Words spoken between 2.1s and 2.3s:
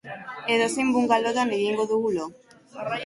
lo.